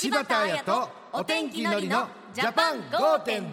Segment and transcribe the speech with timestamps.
[0.00, 3.52] 柴田彩とお天気のりのジャパン5.0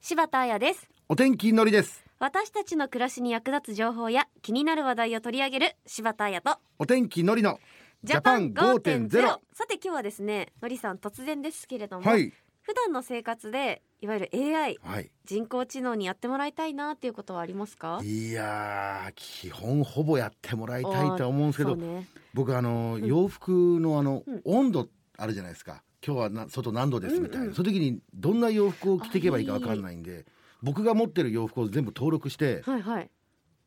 [0.00, 0.88] 柴田彩です。
[1.06, 2.02] お天気のりです。
[2.18, 6.56] 私たちの暮らしに役立つ情報や気になる話題を取り上げる柴田彩と。
[6.78, 7.60] お天気のりの
[8.04, 9.10] ジャパン5.0
[9.52, 12.32] さて今日はですねのりさん突然ですけれども、はい。
[12.62, 15.10] 普段の生活でいわゆる AI はい。
[15.24, 18.00] 人工知能にやってもらいたいなっていうことはありますか？
[18.04, 22.06] いやー基本ほぼやってもらいたいとは思うんですけど、ね。
[22.34, 23.06] 僕あのん。
[23.06, 24.42] 洋服のあの、うん。
[24.44, 25.82] 温度あるじゃないですか。
[26.06, 30.26] 今日はな外何度ですみたいな、うんうんその時にどんな洋服を着ていけばいいかわかんないんで
[30.62, 33.10] 僕が持ってる洋服を全部登録してはいはい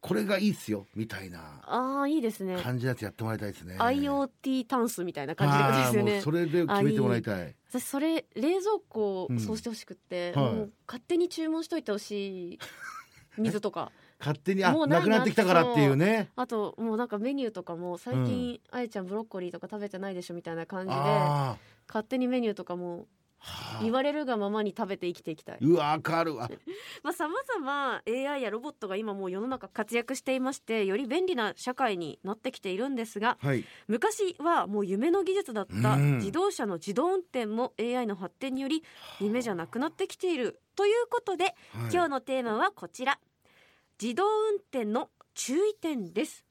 [0.02, 2.58] これがいいっすよみたいなああいいですね。
[2.62, 3.76] 感じのやつやってもらいたいですね。
[3.78, 6.22] IoT タンスみたいな感じでね。
[6.22, 7.56] それで決めてもらいたい。
[7.70, 10.54] 私それ冷蔵庫そうしてほしくって、はい。
[10.54, 12.60] もう勝手に注文しといてほしい
[13.38, 13.92] 水とか。
[14.20, 16.30] 勝手にあもうなくなってきたからっていうね。
[16.36, 21.56] あともうなんかメニューとかも最近、あやちゃんブロッコリーとか食べてないでしょみたいな感じであ
[21.88, 23.08] 勝手にメニューとかも
[23.82, 25.58] 言われるがままに食べて生きていきたい。
[25.62, 26.50] うわわかるわ。
[27.04, 33.66] まあ様々 AI やロボットが今もう世の中活躍していましてより便利な社会になってきているんですがはい。
[33.88, 36.18] 昔はもう夢の技術だったうん。
[36.18, 38.84] 自動車の自動運転も AI の発展により
[39.20, 41.54] 夢じゃなくなってきているということではい。
[41.92, 43.20] 今日のテーマはこちら。
[44.02, 46.46] 自動運転の注意点です。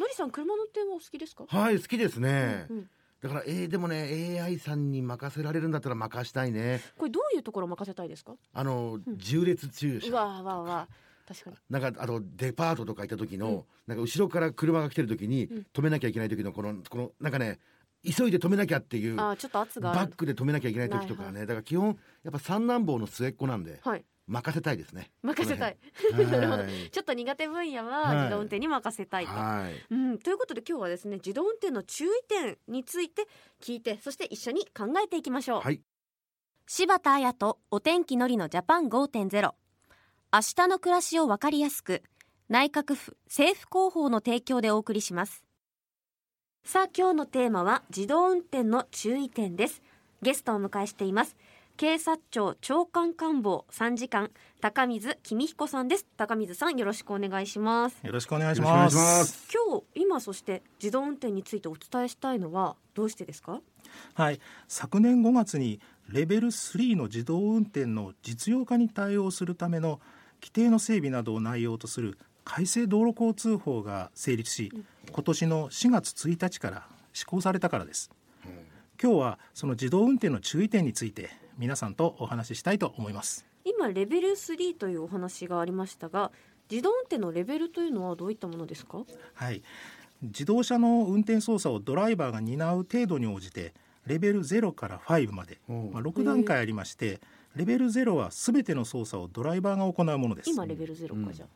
[0.00, 2.90] のりさん車の運転はお好きですか、はい好きですね、うん
[3.20, 6.80] だからえー、でもね AI さんに任せられるんだったら任したいね。
[6.96, 8.34] これどういうところを任せたいですか？
[8.52, 9.02] あの、ん。
[9.16, 11.56] 重列駐車うわーわーわー確かに。
[11.68, 13.62] なんかあとデパートとか行った時の、うん。
[13.86, 15.66] なんか後ろから車が来てる時に、うん。
[15.74, 17.58] 止めなきゃいけない時のこのこのなんかね
[18.04, 25.10] 急いで止めなきゃっていうあーちょっと圧がバックで止めなきゃいけない時とかはね、だから基本やっぱ三男坊の末っ子なんではい任せたいですね。
[25.22, 25.76] 任せたい。
[26.30, 26.62] なるほど。
[26.62, 26.90] はい。
[26.90, 29.94] ちょっと苦手分野ははい自動運転に任せたいと、はい。
[29.94, 33.26] うん、ということで今日はですね自動運転の注意点について
[33.60, 35.82] 聞いてそして一緒に考えていきましょう、はい。
[36.66, 39.54] 柴田彩とお天気のりのジャパン5.0
[40.30, 42.02] 明日の暮らしをわかりやすく
[42.50, 45.44] 内閣府政府広報の提供でお送りします。
[46.64, 49.82] さあ今日のテーマは自動運転の注意点です。
[50.22, 51.36] ゲストをお迎えしています
[51.78, 56.08] 警察庁長官官房参事官高水公彦さんです。
[56.16, 58.04] 高水さんよろしくお願いします。
[58.04, 58.60] よろしくお願いし。
[58.60, 59.46] ます。
[59.54, 63.60] 今日今そして自動運転についてお伝えしたいのはどうしてですか？
[64.14, 65.78] はい、昨年5月に
[66.08, 70.00] レベル3の自動運転の実用化に対応するための
[70.42, 74.72] 規定の整備などを内容とする改正道路交通法が成立し、
[75.12, 78.10] 今年の4月1日から施行されたからです。
[79.00, 83.44] 今日はその自動運転の注意点について皆さんとお話ししたいと思います。
[83.64, 86.30] 今レベル3というお話がありましたが
[86.70, 89.04] 自動運転のレベルというのはどういったものですか？
[89.34, 89.62] はい、
[90.22, 93.74] 自動車の運転操作をドライバーが担う程度に応じて
[94.06, 95.72] レベル0から5まで、う。
[95.72, 97.20] んまあ、6段階ありまして
[97.56, 100.50] レベル0は全ての操作をドライバーが行うものです。
[100.50, 101.48] 今レベル0かじゃあ、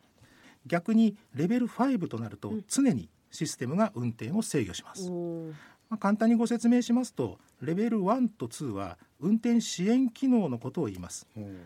[0.67, 2.65] 逆にレベル5となるとうん。
[2.67, 5.53] 常にシステムが運転を制御します、おー
[5.93, 11.27] まあ、簡単にご説明しますとレベル1と2は運転支援機能のことを言います。
[11.37, 11.59] うん。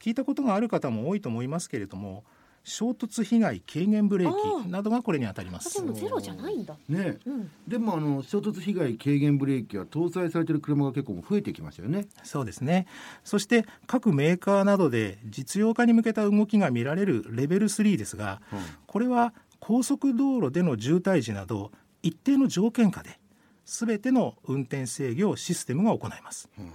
[0.00, 2.24] 聞いたことがある方も多いと思いますけれども
[2.62, 4.62] 衝突被害軽減ブレあー。
[4.64, 6.78] キなどがこれに当たりまあすでもゼロじゃないんだ。
[6.88, 7.50] ねうん。
[7.68, 12.06] でもあの衝突被害軽減ブレーキは搭載されてる車が結構増えてきましたよね。
[12.22, 12.86] そうですね。
[13.22, 18.40] そして各メーカーなどで実用化に向けた動きが見られるレベル3ですが
[18.86, 21.70] これは高速道路での渋滞時など
[22.02, 23.18] 一定の条件下で
[23.64, 26.48] 全ての運転制御をシステムが行います。
[26.58, 26.70] うん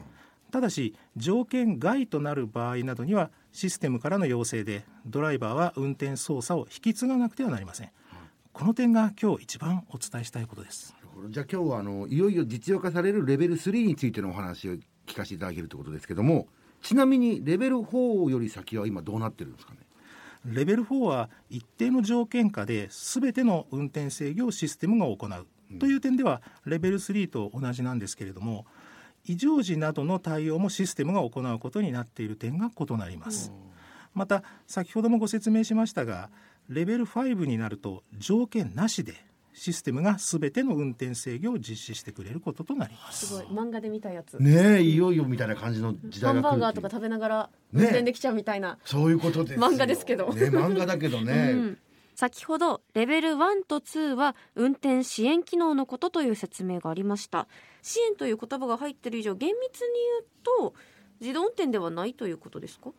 [0.51, 7.91] ただし条件外となる場合などにはシステムからの要請でドライバーは運転操作を引き継がなくてはなりません。
[8.51, 10.95] この点が今日一番お伝えしたいことです。
[11.29, 14.73] じゃあ今日はあのいよいよ実用化されるレベル3についてのお話を
[15.05, 16.47] 聞かせていただけるということですけども
[16.81, 19.79] ちなみにレベル4より先は今どうなってるんですかね？
[20.45, 25.47] レベル4は一定の条件下で全ての運転制御をシステムが行う
[25.77, 28.65] という点ではレベル3と同じなんですけれども
[29.25, 33.51] 異常時などの対応もシステムが行うことになっている点が異なります。
[34.13, 36.29] また先ほどもご説明しましたが
[36.67, 39.13] レベル5になると条件なしで
[39.53, 43.27] システムが全ての運転制御を実施してくれることとなります。
[43.27, 43.45] すごい。
[43.45, 50.33] 漫画で見たやつ、ねえいよいよみたいな感じの時ハン代が来るバーガーとか食べながらね運転できちゃうみたいな、そういうことで漫画ですけど。
[50.33, 51.77] ね漫画だけどね、うん
[52.19, 57.47] 先ほどレベル1と2は運転支援機能のことという説明がありました。
[57.81, 59.87] 支援という言葉が入っている以上厳密に
[60.59, 60.73] 言うと
[61.21, 62.89] 自動運転ではないということですか、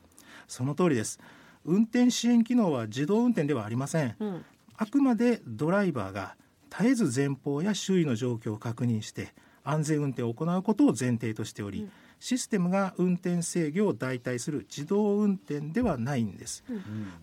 [0.48, 1.20] その通りです。
[1.66, 4.16] 運転支援機能は自動運転ではありません。
[4.20, 4.44] うん、
[4.78, 6.34] あくまでドライバーが
[6.70, 11.90] 絶えず前方や周囲の状況を確認して安全運転を行うことを前提としており、
[12.20, 16.62] システムが運転制御を代替する自動運転ではないんです、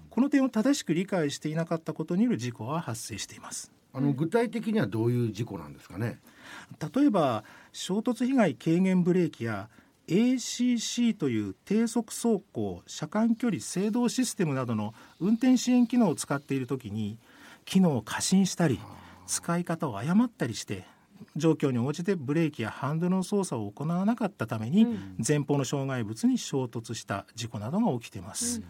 [0.10, 3.72] この点を正しく理解していなかったことによる事故は発生しています。
[3.94, 6.20] あの具体的にはどういう事故なんですかね？
[6.94, 9.70] 例えば衝突被害軽減ブレーキや
[10.08, 17.18] ACC という低速走行車間距離制動システムなどの運転支援機能を使っているときに
[17.66, 18.80] 機能を過信したり
[19.26, 20.86] 使い方を誤ったりして
[21.38, 24.88] 状況に応じてブレーキやハンドルの操作を行わなかったために、
[25.26, 28.62] 前方の障害物に衝突した事故などが起きています、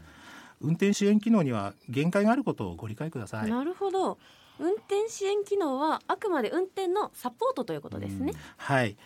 [0.62, 3.50] うん、運転支援機能には限界があることをご理解ください。
[3.50, 4.18] なるほど。
[4.60, 8.98] 運転支援機能はあくまで運転のサポートということですね、うん、はい。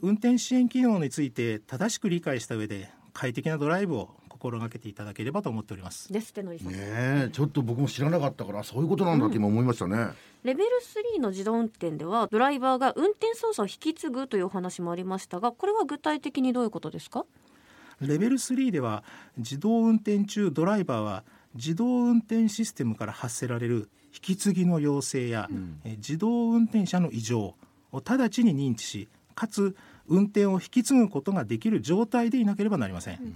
[0.00, 4.10] 運転支援機能について正しく理解した上で快適なドライブを
[4.44, 6.12] 心がけていただければと思っております。
[6.12, 6.72] ですってのりさん。
[6.72, 10.14] ねちょっと僕も知らなかったからそういうことなんだって今思いましたね、うん、
[10.44, 10.70] レベル
[11.16, 17.24] 3の自動運転ではドライバーが運転操作を引き継ぐというお話もありましたがこれは具体的にどういうことですか？
[18.02, 19.02] レベル3では
[19.38, 21.24] 自動運転中ドライバーは
[21.54, 27.54] 自動運転システムから発せられる引き継ぎの要請や、うん、自動運転車の異常
[27.92, 29.74] を直ちに認知しかつ
[30.06, 33.34] 運転を引き継ぐことができる状態でいなければなりません、うん、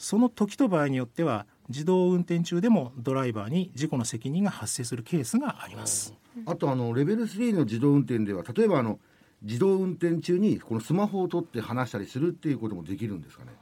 [0.00, 6.14] その時と場合によっては自動運転中でもドライバーに事故の責任が発生するケースがあります。
[6.46, 8.98] あとあのレベル3の自動運転では例えばあの
[9.42, 13.52] 自動運転中にこのスマホを取って話したりするっていうこともできるんですかね？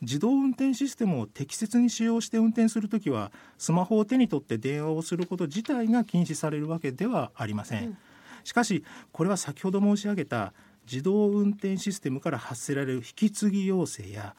[0.00, 7.98] 自動運転システムを適切に使用して運転するときはスマホを手に取って電話をすること自体が禁止されるわけではありません、うん、
[8.42, 10.54] しかしこれは先ほど申し上げた
[10.90, 14.34] 自動運転システムから発せられる引き継ぎ要請や、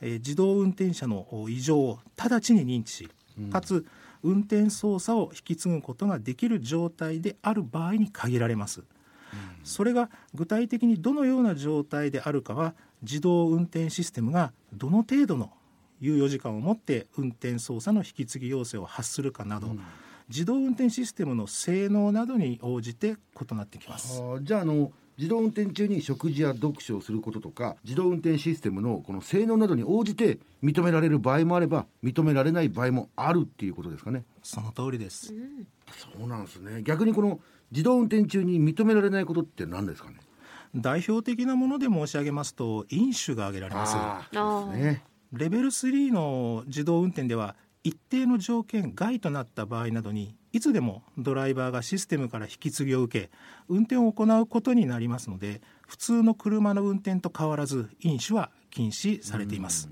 [0.00, 3.08] えー、自動運転車の異常を直ちに認知し、
[3.50, 3.86] かつ
[4.22, 8.82] 運転操作を引き継ぐことができる状態である場合に限られます。
[9.64, 15.52] それが具体的にどのような状態であるかは自動運転システムがどの程度の
[16.00, 19.80] 猶予時間を持って運転操作の引き継ぎ要請を発するかなど、うん、
[20.28, 24.22] 自動運転システムの性能などに応じて異なってきます。
[24.42, 34.24] じゃああの自動運転中に食事や読書をすることとか自動運転システムのこの性能などに応じて認められる場合もあれば認められない場合もあるっていうことですかね。
[34.42, 35.32] その通りです、
[35.96, 36.82] そうなんですね。
[36.82, 37.40] 逆にこの
[37.70, 40.18] 自動運転中に認められないことって何ですかね。
[40.74, 43.96] 代表的なもので申し上げますと飲酒が挙げられます。
[44.76, 45.02] ね、
[45.32, 53.30] レベル3の自動運転では一定の条件外となった場合などにいつでもドライバーがシステムから引き継ぎを受け
[53.68, 59.90] 運転を行うことになりますので普通の車の運転と変わらず飲酒は禁止されています。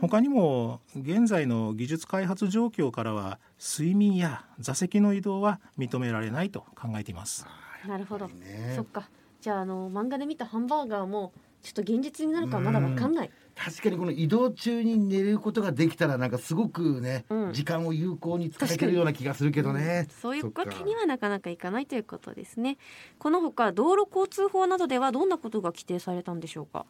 [0.00, 7.46] 他にも現在の技術開発状況からは睡眠や座席の移動は認められないと考えています。
[7.86, 9.10] なるほど、ね、そっか
[9.42, 13.30] じゃああの漫画で見たハンバーガーもちょっと現実になるかまだわかんない。
[13.54, 22.78] 確かにこの移動中に寝ることができたらなんかすごくね、うん、時間を有効に使えるような気がするけどね、うん、そういうわけにはなかなかいかないということですね。
[23.18, 26.86] このほか道路交通法などではどんなことが規定されたんでしょうか？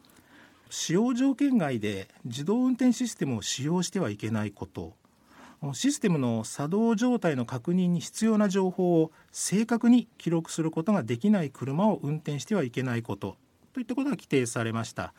[0.69, 4.93] 使用条件外で自動運転システムを使用してはいけないこと。
[5.73, 13.37] システムの作動状態の確認に必要な情報を正確に記録することができない車を運転してはいけないこと
[13.73, 15.13] といったことが規定されました。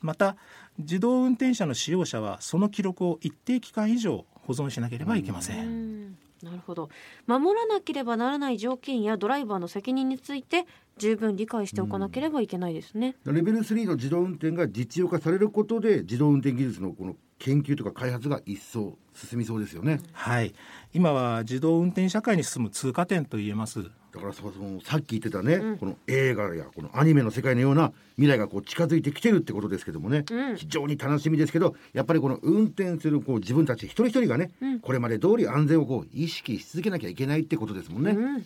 [0.00, 0.36] また
[0.78, 6.16] 自動運転車の使用者はその記録を一定期間以上保存しなければいけません。
[6.42, 6.90] なるほど。
[7.26, 10.66] 守らなければならない条件やドライバーの責任について
[10.98, 20.54] 十分理解しておかなければいけないですね、レベル3の自動運転が実用化されることで自動運転技術のこの研究とか開発が一層進みそうですよね、はい。
[20.92, 23.82] 今は自動運転社会に進む通過点と言えます。
[24.16, 38.42] だからそのさっき言ってたね、うん、この映画やこのアニメの世界のような未来がこう近づいてきてるってことですけどもね、うん、非常に楽しみですけどやっぱりこの運転するこう自分たち一人一人がね、うん、これまで通り安全をこう意識し続けなきゃいけないってことですもんね。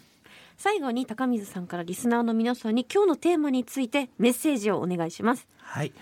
[0.59, 5.47] 最後に高水さんからリスナーの皆さんに今日のテーマについてメッセージをお願いします。
[5.56, 5.92] はい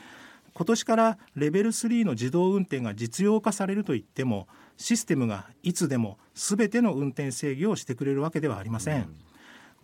[0.54, 9.16] 今年からレベル3の自動運転が実用化されるといってもシステムがいつでも全ての運転制御をしてくれるわけではありません、うん、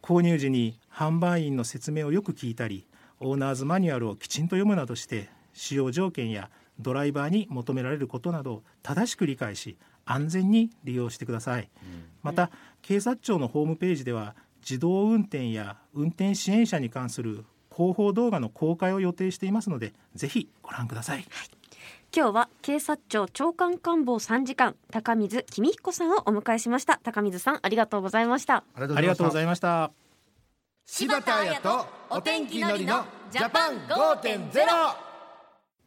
[0.03, 2.87] 購入時に販売員の説明をよく聞いたり
[3.21, 12.51] オーナーズマニュアルをきちんと読むなどして使用条件やドライバーに求められることなどを正しく理解し安全に利用してください、うん、また
[12.83, 17.45] 警察庁のホームページでは自動運転や運転支援者に関する
[17.75, 21.27] 広報動画の公開を予定していますのでぜひご覧ください、はい、
[22.15, 27.01] 今日は警察庁長官官房参事官高水公彦さんをお迎えしました。
[27.03, 28.65] 高水さんありがとうございました。
[28.75, 29.91] ありがとうございました。
[30.87, 35.05] 柴田彩とお天気のりのジャパン5.0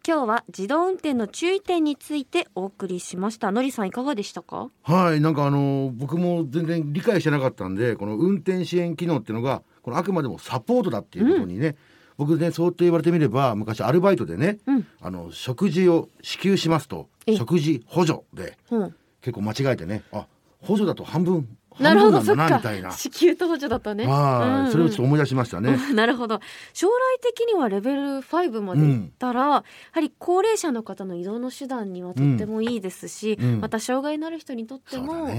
[0.08, 3.52] 今日は自動運転の注意点についてお送りしました。
[3.52, 4.70] のりさんいかがでしたか？
[4.84, 11.76] はいなんかあの僕も全然理解してなかったんでこの運転支援機能っていうのがこのあくまでもサポートだっていうことにね、うん、
[12.18, 20.28] 僕ねそうって言われてみれば昔アルバイトでね、うん、あの食事を支給しますと食事補助で、うん、結構間違えてねあ
[20.60, 21.48] 補助だと半分
[21.80, 22.60] なるほど、そっか。
[22.92, 24.08] 支給と補助だったね。
[24.08, 25.78] はい、それをちょっと思い出しましたね。
[25.94, 26.40] なるほど。
[26.74, 35.30] 将来的にはレベル5までいったら、うん、やはり高齢者の方の移動の手段にはとってもいいですし、うん、また障害のある人にとっても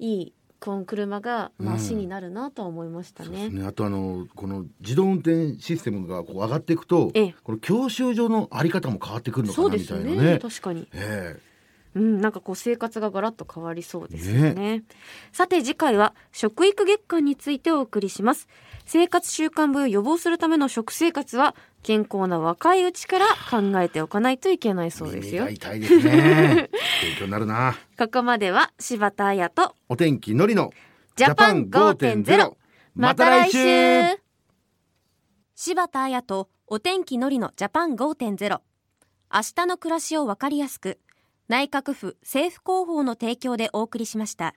[0.00, 0.32] いい。
[0.60, 3.50] この車がマシになるなと思いましたね。
[3.50, 3.66] ね。
[3.66, 10.16] あとあのこの自動運転システムがこう上がっていくと、この教習所のあり方も変わってくるのかなみたいなね。
[10.16, 10.88] ね確かに。
[10.92, 11.46] ええ。
[11.96, 14.82] うん、なんかこう生活がガラッと変わりそうですよね、ね、
[15.32, 18.48] さて次回は食育月間についてお送りします。
[18.84, 25.48] 生活習慣病を予防するための食生活は健康な若いうちから考えておかないといけないそうですよ。
[25.48, 26.68] 痛いですね
[27.02, 27.76] 勉強になるな。
[27.98, 30.72] ここまでは柴田彩とお天気のりの
[31.16, 32.54] ジャパン5.0
[32.94, 34.20] また来週。
[35.54, 38.60] 柴田彩とお天気のりのジャパン5.0
[39.32, 40.98] 明日の暮らしをわかりやすく
[41.48, 44.54] 内閣府政府広報の提供でお送りしました。